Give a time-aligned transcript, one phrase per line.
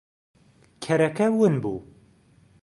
[0.83, 1.79] کەرەکە ون بوو.